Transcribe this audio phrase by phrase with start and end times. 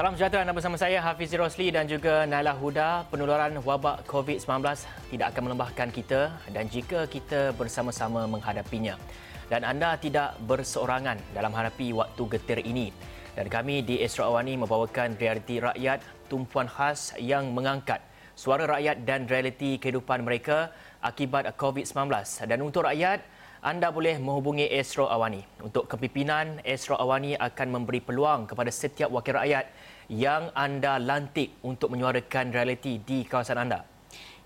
[0.00, 3.04] Salam sejahtera anda bersama saya Hafiz Rosli dan juga Naila Huda.
[3.12, 4.64] Penularan wabak COVID-19
[5.12, 8.96] tidak akan melembahkan kita dan jika kita bersama-sama menghadapinya.
[9.52, 12.88] Dan anda tidak berseorangan dalam hadapi waktu getir ini.
[13.36, 16.00] Dan kami di Astro Awani membawakan realiti rakyat
[16.32, 18.00] tumpuan khas yang mengangkat
[18.32, 20.72] suara rakyat dan realiti kehidupan mereka
[21.04, 22.08] akibat COVID-19.
[22.48, 23.20] Dan untuk rakyat,
[23.60, 25.44] anda boleh menghubungi Astro Awani.
[25.60, 29.68] Untuk kepimpinan, Astro Awani akan memberi peluang kepada setiap wakil rakyat
[30.08, 33.84] yang anda lantik untuk menyuarakan realiti di kawasan anda.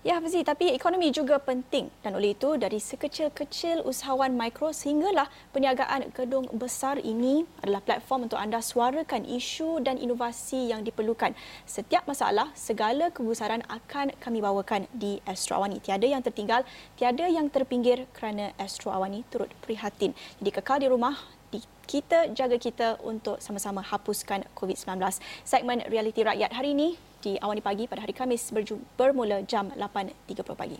[0.05, 6.13] Ya, Hafizi, tapi ekonomi juga penting dan oleh itu dari sekecil-kecil usahawan mikro sehinggalah perniagaan
[6.13, 11.33] gedung besar ini adalah platform untuk anda suarakan isu dan inovasi yang diperlukan.
[11.65, 15.81] Setiap masalah, segala kebesaran akan kami bawakan di Astro Awani.
[15.81, 16.61] Tiada yang tertinggal,
[17.01, 20.13] tiada yang terpinggir kerana Astro Awani turut prihatin.
[20.37, 21.17] Jadi kekal di rumah,
[21.85, 24.97] kita jaga kita untuk sama-sama hapuskan COVID-19.
[25.45, 28.53] Segmen Realiti Rakyat hari ini di Awani Pagi pada hari Kamis
[28.97, 30.79] bermula jam 8.30 pagi.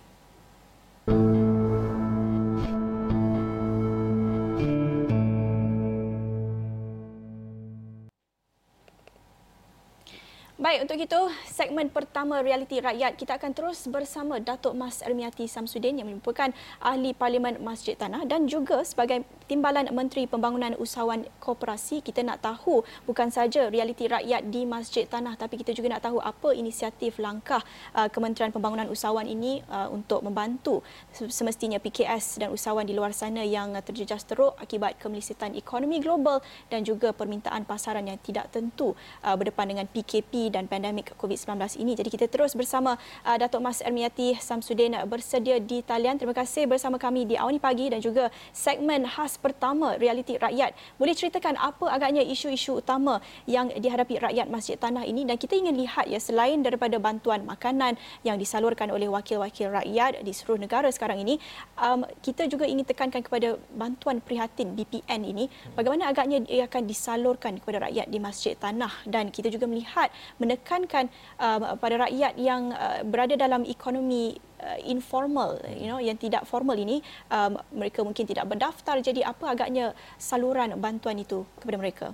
[10.56, 16.02] Baik, untuk itu segmen pertama Realiti Rakyat kita akan terus bersama Datuk Mas Ermiati Samsudin
[16.02, 16.50] yang merupakan
[16.82, 22.02] ahli Parlimen Masjid Tanah dan juga sebagai Timbalan Menteri Pembangunan Usahawan Koperasi.
[22.02, 26.18] Kita nak tahu bukan saja realiti rakyat di Masjid Tanah tapi kita juga nak tahu
[26.18, 27.62] apa inisiatif langkah
[27.94, 30.82] uh, Kementerian Pembangunan Usahawan ini uh, untuk membantu
[31.14, 36.42] semestinya PKS dan usahawan di luar sana yang terjejas teruk akibat kemelisitan ekonomi global
[36.74, 41.94] dan juga permintaan pasaran yang tidak tentu uh, berdepan dengan PKP dan pandemik COVID-19 ini.
[41.94, 46.18] Jadi kita terus bersama Datuk Mas Ermiati Samsudin bersedia di talian.
[46.18, 50.76] Terima kasih bersama kami di Awani Pagi dan juga segmen khas pertama Realiti Rakyat.
[51.00, 55.24] Boleh ceritakan apa agaknya isu-isu utama yang dihadapi rakyat Masjid Tanah ini?
[55.24, 60.32] Dan kita ingin lihat ya selain daripada bantuan makanan yang disalurkan oleh wakil-wakil rakyat di
[60.32, 61.38] seluruh negara sekarang ini,
[61.80, 65.46] um, kita juga ingin tekankan kepada bantuan prihatin BPN ini,
[65.78, 69.06] bagaimana agaknya ia akan disalurkan kepada rakyat di Masjid Tanah?
[69.06, 70.10] Dan kita juga melihat
[70.42, 76.50] menekankan uh, pada rakyat yang uh, berada dalam ekonomi uh, informal you know yang tidak
[76.50, 82.08] formal ini um, mereka mungkin tidak berdaftar jadi apa agaknya saluran bantuan itu kepada mereka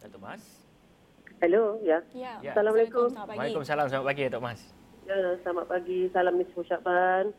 [0.00, 0.62] Datuk Mas
[1.42, 1.98] Hello, ya.
[2.14, 2.38] ya.
[2.38, 3.10] Assalamualaikum.
[3.18, 3.90] Waalaikumsalam.
[3.90, 4.62] Selamat pagi, Datuk Mas.
[5.10, 6.06] Ya, selamat pagi.
[6.14, 7.34] Salam Miss Syakban.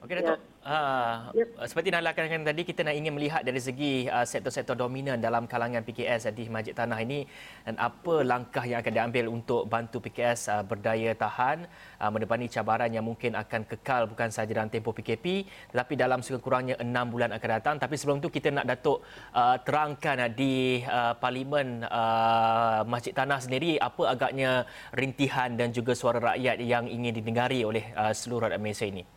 [0.00, 0.53] Okey Datuk, ya.
[0.64, 1.48] Uh, yep.
[1.68, 5.84] seperti nak lakukan tadi kita nak ingin melihat dari segi uh, sektor-sektor dominan dalam kalangan
[5.84, 7.28] PKS di Masjid Tanah ini
[7.62, 11.68] dan apa langkah yang akan diambil untuk bantu PKS uh, berdaya tahan
[12.00, 16.80] uh, mendepani cabaran yang mungkin akan kekal bukan sahaja dalam tempoh PKP tetapi dalam sekurang-kurangnya
[16.80, 17.76] enam bulan akan datang.
[17.78, 19.04] Tapi sebelum itu kita nak Datuk
[19.36, 24.64] uh, terangkan uh, di uh, Parlimen uh, Masjid Tanah sendiri apa agaknya
[24.96, 29.13] rintihan dan juga suara rakyat yang ingin didengari oleh uh, seluruh rakyat Malaysia ini.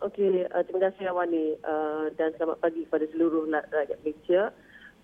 [0.00, 4.48] Okey, uh, terima kasih Awani uh, dan selamat pagi kepada seluruh rakyat Malaysia.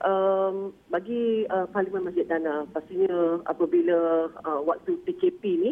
[0.00, 5.70] Um, bagi uh, Parlimen Masjid Tanah, pastinya apabila uh, waktu PKP ni,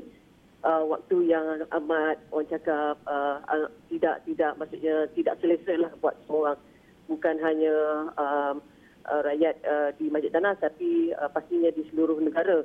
[0.60, 6.20] uh, waktu yang amat orang cakap uh, uh, tidak tidak maksudnya tidak selesa lah buat
[6.28, 6.60] semua orang.
[7.08, 7.74] Bukan hanya
[8.20, 8.60] um,
[9.08, 12.60] uh, rakyat uh, di Masjid Tanah tapi uh, pastinya di seluruh negara.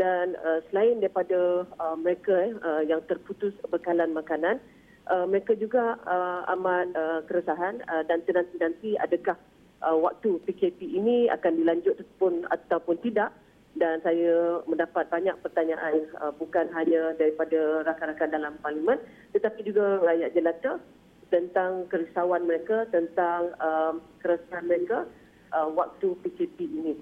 [0.00, 4.64] Dan uh, selain daripada uh, mereka uh, yang terputus bekalan makanan,
[5.08, 9.38] uh, mereka juga uh, amat uh, keresahan uh, dan nanti-nanti adakah
[9.80, 13.32] uh, waktu PKP ini akan dilanjut pun ataupun tidak.
[13.70, 18.98] Dan saya mendapat banyak pertanyaan uh, bukan hanya daripada rakan-rakan dalam parlimen
[19.30, 20.82] tetapi juga rakyat jelata
[21.30, 25.06] tentang kerisauan mereka tentang uh, keresahan mereka
[25.54, 26.94] uh, waktu PKP ini.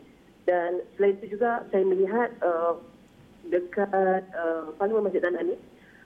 [0.44, 2.76] Dan selain itu juga saya melihat uh,
[3.48, 5.56] dekat uh, parlimen Masjid Tanah ini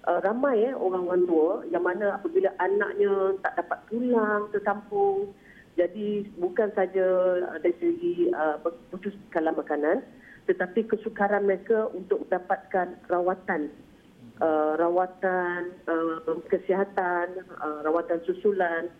[0.06, 5.30] uh, ramai eh, orang-orang tua yang mana apabila anaknya tak dapat pulang ke kampung
[5.78, 7.06] jadi bukan saja
[7.48, 8.60] uh, dari segi uh,
[8.90, 10.04] putus kalam makanan
[10.46, 13.70] tetapi kesukaran mereka untuk mendapatkan rawatan.
[14.42, 16.18] Uh, rawatan uh,
[16.50, 18.90] kesihatan uh, rawatan susulan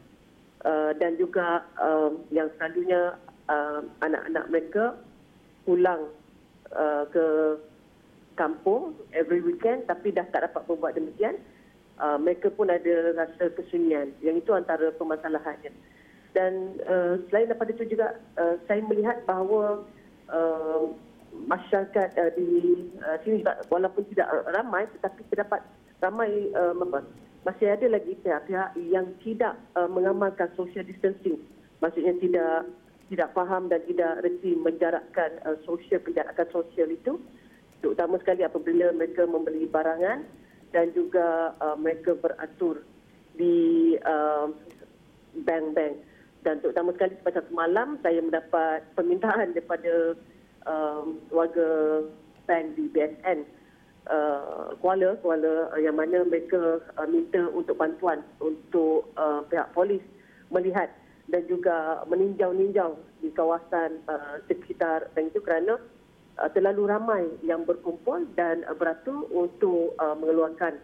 [0.62, 3.18] uh, dan juga uh, yang selalunya
[3.50, 4.84] uh, anak-anak mereka
[5.66, 6.06] pulang
[6.78, 7.58] uh, ke
[8.38, 11.36] kampung every weekend tapi dah tak dapat berbuat demikian
[12.02, 14.10] uh, mereka pun ada rasa kesunyian.
[14.24, 15.72] Yang itu antara permasalahannya.
[16.32, 19.84] Dan uh, selain daripada itu juga uh, saya melihat bahawa
[20.32, 20.88] uh,
[21.44, 22.48] masyarakat uh, di
[23.04, 25.60] uh, sini walaupun tidak ramai tetapi terdapat
[26.00, 26.72] ramai uh,
[27.44, 31.36] masih ada lagi pihak-pihak yang tidak uh, mengamalkan social distancing.
[31.84, 32.70] Maksudnya tidak
[33.12, 37.20] tidak faham dan tidak reti menjarakkan uh, sosial penjarakan sosial itu
[37.82, 40.22] terutama sekali apabila mereka membeli barangan
[40.72, 42.80] dan juga uh, mereka beratur
[43.36, 44.48] di uh,
[45.44, 46.00] bank-bank.
[46.42, 50.16] Dan terutama sekali satu malam saya mendapat permintaan daripada
[50.66, 52.02] um, warga
[52.46, 53.46] bank di BSN
[54.10, 60.02] uh, Kuala Kuala uh, yang mana mereka uh, minta untuk bantuan untuk uh, pihak polis
[60.50, 60.90] melihat
[61.30, 65.78] dan juga meninjau-ninjau di kawasan uh, sekitar bank itu kerana
[66.38, 70.78] uh, terlalu ramai yang berkumpul dan uh, beratur untuk uh, mengeluarkan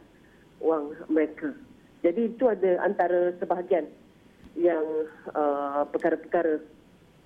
[0.58, 1.54] wang mereka.
[2.02, 3.86] Jadi itu ada antara sebahagian
[4.58, 4.84] yang
[5.34, 6.62] uh, perkara-perkara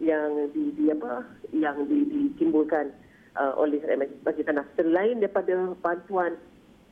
[0.01, 1.25] yang di, di apa
[1.55, 2.91] yang di, ditimbulkan
[3.39, 3.81] uh, oleh
[4.25, 4.67] Masjid Tanah.
[4.75, 6.37] Selain daripada bantuan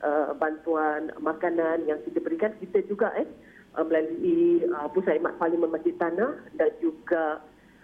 [0.04, 3.28] uh, bantuan makanan yang kita berikan, kita juga eh
[3.76, 7.40] uh, melalui uh, Pusat Imat Parlimen Masjid Tanah dan juga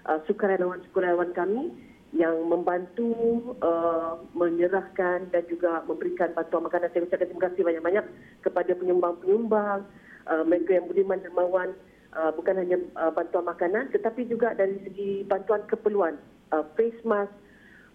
[0.08, 1.72] uh, sukarelawan-sukarelawan kami
[2.16, 3.12] yang membantu
[3.60, 6.88] uh, menyerahkan dan juga memberikan bantuan makanan.
[6.90, 8.04] Saya ucapkan terima kasih banyak-banyak
[8.40, 9.84] kepada penyumbang-penyumbang,
[10.26, 11.76] uh, mereka yang budiman dermawan,
[12.16, 16.16] uh, bukan hanya uh, bantuan makanan tetapi juga dari segi bantuan keperluan,
[16.56, 17.32] uh, face mask,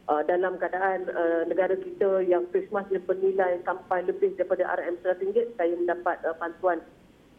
[0.08, 5.58] uh, dalam keadaan uh, negara kita yang face mask yang bernilai sampai lebih daripada RM100,
[5.58, 6.80] saya mendapat uh, bantuan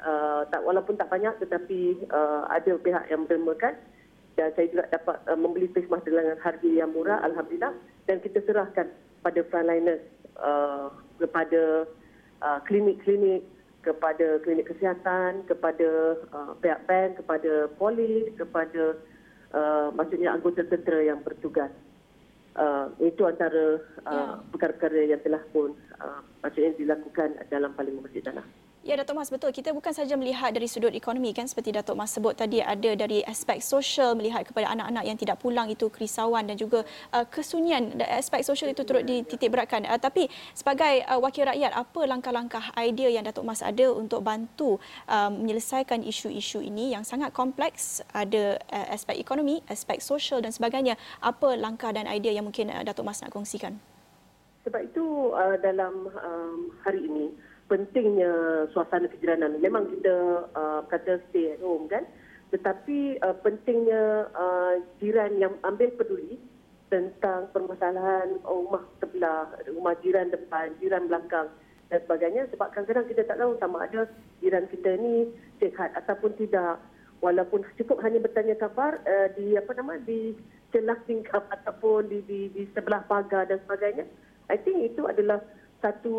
[0.03, 3.79] uh, tak walaupun tak banyak tetapi uh, ada pihak yang menermakan
[4.37, 7.75] dan saya juga dapat uh, membeli face mask dengan harga yang murah alhamdulillah.
[8.09, 8.91] Dan kita serahkan
[9.23, 10.03] pada frontliners
[10.41, 10.91] uh,
[11.23, 11.87] kepada
[12.43, 13.47] uh, klinik-klinik
[13.83, 18.95] kepada klinik kesihatan kepada uh, pihak bank kepada polis kepada
[19.53, 21.71] uh, maksudnya anggota tentera yang bertugas.
[22.53, 25.73] Uh, itu antara uh, perkara-perkara yang telah pun
[26.05, 28.45] uh, maksudnya dilakukan dalam Parlimen Masjid Tanah.
[28.83, 29.55] Ya Datuk Mas betul.
[29.55, 31.47] Kita bukan saja melihat dari sudut ekonomi kan?
[31.47, 35.71] Seperti Datuk Mas sebut tadi ada dari aspek sosial melihat kepada anak-anak yang tidak pulang
[35.71, 36.83] itu kerisauan dan juga
[37.15, 37.95] uh, kesunyian.
[38.03, 39.87] Aspek sosial itu turut dititik beratkan.
[39.87, 44.83] Uh, tapi sebagai uh, wakil rakyat apa langkah-langkah idea yang Datuk Mas ada untuk bantu
[45.07, 48.03] uh, menyelesaikan isu-isu ini yang sangat kompleks?
[48.11, 50.99] Ada uh, aspek ekonomi aspek sosial dan sebagainya.
[51.23, 53.79] Apa langkah dan idea yang mungkin uh, Datuk Mas nak kongsikan?
[54.67, 57.31] Sebab itu uh, dalam um, hari ini
[57.73, 59.57] pentingnya suasana kejiranan.
[59.57, 62.05] Memang kita uh, kata stay at home kan.
[62.53, 66.37] Tetapi uh, pentingnya uh, jiran yang ambil peduli
[66.93, 71.49] tentang permasalahan rumah sebelah, rumah jiran depan, jiran belakang
[71.89, 72.53] dan sebagainya.
[72.53, 74.05] Sebab kadang-kadang kita tak tahu sama ada
[74.45, 76.77] jiran kita ni sihat ataupun tidak.
[77.25, 80.37] Walaupun cukup hanya bertanya khabar uh, di apa nama di
[80.77, 84.05] celah tingkap ataupun di, di, di sebelah pagar dan sebagainya.
[84.53, 85.41] I think itu adalah
[85.83, 86.15] satu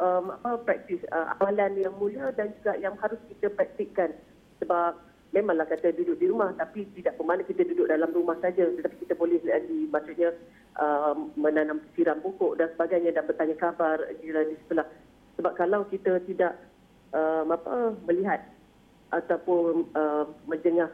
[0.00, 4.16] um, apa praktis uh, amalan yang mulia dan juga yang harus kita praktikkan.
[4.64, 4.96] Sebab
[5.36, 8.64] memanglah kata duduk di rumah tapi tidak bermakna kita duduk dalam rumah saja.
[8.64, 10.32] Tetapi kita boleh lagi maksudnya
[10.80, 14.88] uh, menanam siram pokok dan sebagainya dan bertanya khabar jiran di sebelah.
[15.36, 16.56] Sebab kalau kita tidak
[17.12, 18.40] um, apa melihat
[19.12, 20.88] ataupun uh, menjengah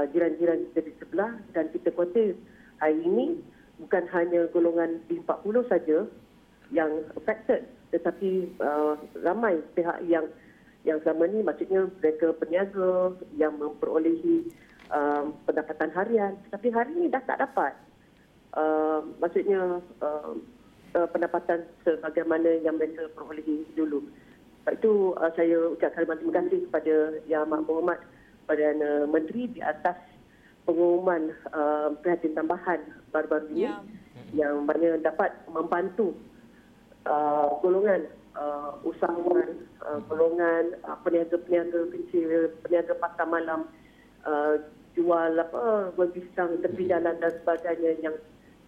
[0.00, 2.40] uh, jiran-jiran kita di sebelah dan kita khawatir
[2.80, 3.36] hari ini
[3.78, 5.98] bukan hanya golongan D40 saja
[6.74, 7.62] yang affected
[7.94, 10.26] tetapi uh, ramai pihak yang
[10.82, 14.50] yang selama ini maksudnya mereka peniaga yang memperolehi
[14.90, 16.34] uh, pendapatan harian.
[16.50, 17.72] Tetapi hari ini dah tak dapat.
[18.54, 20.32] Uh, maksudnya uh,
[20.98, 24.04] uh, pendapatan sebagaimana yang mereka perolehi dulu.
[24.60, 26.94] Sebab itu uh, saya ucapkan terima kasih kepada
[27.30, 28.00] Yang Amat Berhormat
[28.44, 29.96] Perdana Menteri di atas
[30.68, 32.80] pengumuman uh, perhatian tambahan
[33.12, 33.80] baru-baru ini yeah.
[34.32, 36.16] yang mana dapat membantu
[37.06, 43.68] uh, golongan uh, usahawan, uh, golongan uh, peniaga-peniaga kecil, peniaga pasar malam,
[44.26, 44.60] uh,
[44.94, 48.16] jual apa, buah pisang tepi jalan dan sebagainya yang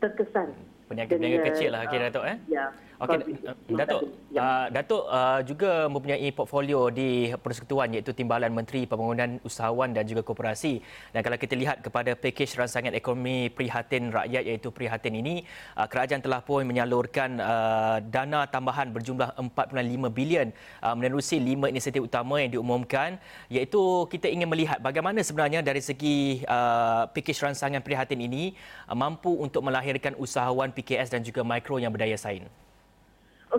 [0.03, 0.53] terkesan.
[0.87, 2.37] Peniaga-peniaga kecil lah kira Datuk eh?
[2.51, 2.71] Ya.
[2.97, 3.37] Okey,
[3.77, 4.41] Datuk, ya.
[4.41, 10.25] uh, Datuk uh, juga mempunyai portfolio di Persekutuan iaitu Timbalan Menteri Pembangunan Usahawan dan juga
[10.25, 10.81] Koperasi.
[11.13, 15.45] Dan kalau kita lihat kepada pakej rancangan ekonomi prihatin rakyat iaitu prihatin ini,
[15.77, 19.77] uh, kerajaan telah pun menyalurkan uh, dana tambahan berjumlah 4.5
[20.17, 20.49] bilion
[20.81, 23.21] uh, menerusi lima inisiatif utama yang diumumkan
[23.53, 28.57] iaitu kita ingin melihat bagaimana sebenarnya dari segi uh, pakej rancangan prihatin ini
[28.89, 32.49] uh, mampu untuk melahirkan usahawan PKS dan juga mikro yang berdaya saing.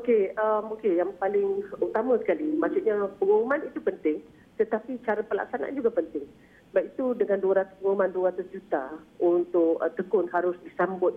[0.08, 4.24] Okey, um, okey yang paling utama sekali, maksudnya pengumuman itu penting,
[4.56, 6.24] tetapi cara pelaksanaan juga penting.
[6.72, 11.12] Sebab itu dengan 200 pengumuman 200 juta untuk uh, tekun harus disambut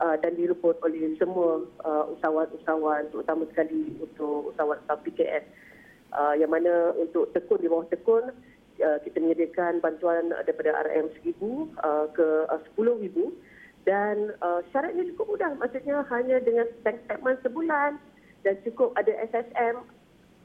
[0.00, 5.44] uh, dan direport oleh semua uh, usahawan-usahawan, terutama sekali untuk usahawan PKS.
[6.08, 8.32] Uh, yang mana untuk tekun di bawah tekun,
[8.80, 13.04] uh, kita menyediakan bantuan daripada RM 1000 uh, ke uh, 10000
[13.84, 17.96] dan uh, syaratnya cukup mudah maksudnya hanya dengan bank statement sebulan
[18.42, 19.84] dan cukup ada SSM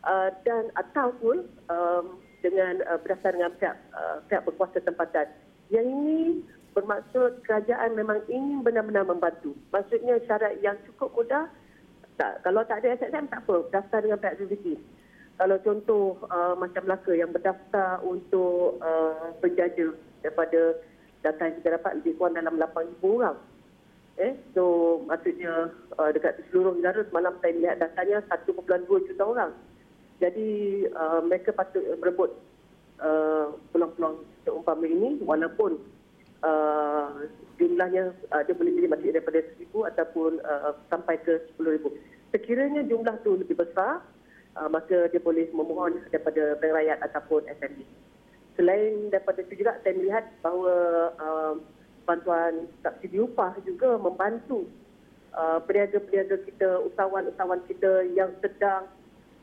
[0.04, 5.28] uh, dan ataupun um, dengan uh, berdasar dengan pihak, uh, pihak berkuasa tempatan.
[5.74, 6.20] Yang ini
[6.78, 9.56] bermaksud kerajaan memang ingin benar-benar membantu.
[9.72, 11.50] Maksudnya syarat yang cukup mudah,
[12.20, 14.78] tak, kalau tak ada SSM tak apa, daftar dengan pihak CVC.
[15.36, 19.92] Kalau contoh uh, macam Melaka yang berdaftar untuk uh, penjaja
[20.24, 20.80] daripada
[21.20, 23.38] data yang kita dapat lebih kurang dalam 8,000 orang.
[24.16, 29.52] Eh, so maksudnya uh, dekat seluruh negara semalam saya lihat datanya 1.2 juta orang.
[30.24, 32.32] Jadi uh, mereka patut berebut
[33.04, 35.84] uh, peluang-peluang seumpama ini walaupun
[36.48, 37.28] uh,
[37.60, 41.84] jumlahnya uh, dia boleh jadi masih daripada 1,000 ataupun uh, sampai ke 10,000.
[42.32, 44.00] Sekiranya jumlah tu lebih besar,
[44.56, 47.84] uh, maka dia boleh memohon daripada bank rakyat ataupun SME.
[48.56, 50.76] Selain daripada itu juga saya melihat bahawa
[51.20, 51.56] uh,
[52.06, 54.70] bantuan subsidi upah juga membantu
[55.34, 58.88] uh, peniaga-peniaga kita, usahawan-usahawan kita yang sedang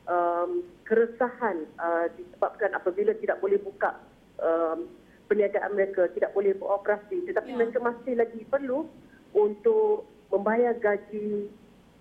[0.07, 3.99] um, keresahan uh, disebabkan apabila tidak boleh buka
[4.39, 4.87] um,
[5.27, 7.57] perniagaan mereka, tidak boleh beroperasi tetapi ya.
[7.59, 8.87] mereka masih lagi perlu
[9.35, 11.51] untuk membayar gaji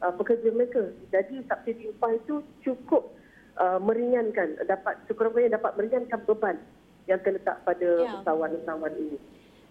[0.01, 0.91] uh, pekerja mereka.
[1.13, 3.13] Jadi subsidi upah itu cukup
[3.61, 6.57] uh, meringankan, dapat sekurang-kurangnya dapat meringankan beban
[7.11, 8.23] yang terletak pada ya.
[8.23, 9.19] usahawan-usahawan ini.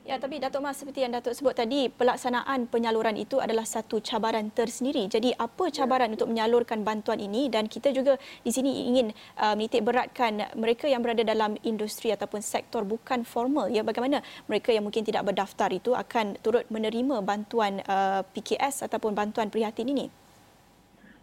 [0.02, 4.50] Ya, tapi Datuk Mas seperti yang Datuk sebut tadi, pelaksanaan penyaluran itu adalah satu cabaran
[4.50, 5.06] tersendiri.
[5.06, 6.18] Jadi apa cabaran ya.
[6.18, 11.06] untuk menyalurkan bantuan ini dan kita juga di sini ingin uh, menitik beratkan mereka yang
[11.06, 13.70] berada dalam industri ataupun sektor bukan formal.
[13.70, 19.14] Ya, bagaimana mereka yang mungkin tidak berdaftar itu akan turut menerima bantuan uh, PKS ataupun
[19.14, 20.10] bantuan prihatin ini?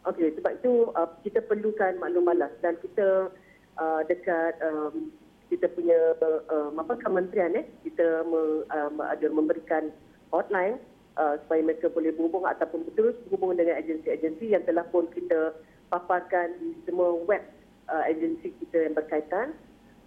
[0.07, 3.35] Okey, sebab itu uh, kita perlukan maklum balas dan kita
[3.75, 5.11] uh, dekat um,
[5.49, 9.89] kita punya uh, apa kementerian eh kita uh, ada memberikan
[10.29, 10.77] hotline
[11.17, 15.57] uh, supaya mereka boleh berhubung ataupun terus berhubung dengan agensi-agensi yang telah pun kita
[15.89, 17.41] paparkan di semua web
[17.89, 19.57] uh, agensi kita yang berkaitan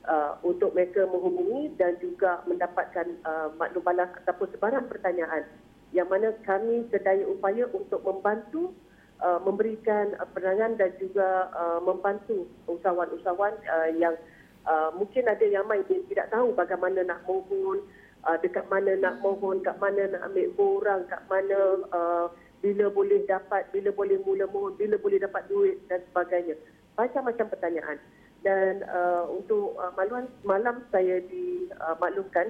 [0.06, 5.46] uh, untuk mereka menghubungi dan juga mendapatkan uh, maklum balas ataupun sebarang pertanyaan.
[5.92, 8.72] Yang mana kami sedaya upaya untuk membantu
[9.20, 14.16] uh, memberikan uh, penerangan dan juga uh, membantu usahawan-usahawan uh, yang
[14.62, 17.82] Uh, mungkin ada yang main yang tidak tahu bagaimana nak mohon,
[18.26, 22.26] uh, dekat mana nak mohon, kat mana nak ambil borang, kat mana uh,
[22.62, 26.54] bila boleh dapat, bila boleh mula mohon, bila boleh dapat duit dan sebagainya.
[26.94, 27.98] Macam-macam pertanyaan.
[28.42, 32.50] Dan uh, untuk uh, maluan malam saya dimaklumkan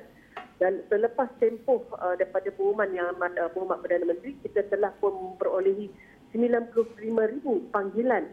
[0.62, 5.12] dan selepas tempoh uh, daripada pengumuman yang amat uh, pengumuman Perdana Menteri, kita telah pun
[5.12, 5.92] memperolehi
[6.32, 8.30] 95,000 panggilan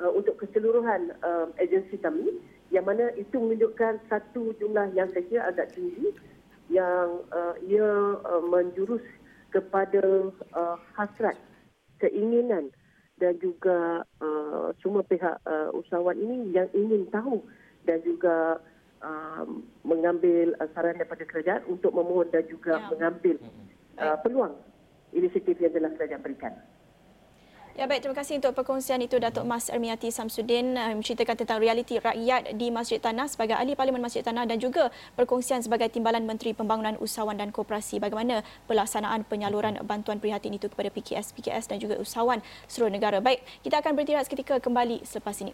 [0.00, 2.30] uh, untuk keseluruhan uh, agensi kami
[2.72, 6.14] yang mana itu menunjukkan satu jumlah yang saya kira agak tinggi
[6.72, 9.04] yang uh, ia uh, menjurus
[9.52, 11.36] kepada uh, hasrat,
[12.00, 12.72] keinginan
[13.22, 17.38] dan juga uh, semua pihak uh, usahawan ini yang ingin tahu
[17.86, 18.58] dan juga
[19.04, 19.44] uh,
[19.86, 22.86] mengambil uh, saran daripada kerajaan untuk memohon dan juga ya.
[22.90, 23.36] mengambil
[24.02, 24.54] uh, peluang
[25.14, 26.54] inisiatif yang telah kerajaan berikan.
[27.74, 31.98] Ya baik, terima kasih untuk perkongsian itu Datuk Mas Ermiati Samsudin uh, menceritakan tentang realiti
[31.98, 36.54] rakyat di Masjid Tanah sebagai ahli Parlimen Masjid Tanah dan juga perkongsian sebagai Timbalan Menteri
[36.54, 41.98] Pembangunan Usahawan dan Koperasi bagaimana pelaksanaan penyaluran bantuan prihatin itu kepada PKS, PKS dan juga
[41.98, 43.18] usahawan seluruh negara.
[43.18, 45.50] Baik, kita akan berhenti seketika kembali selepas ini.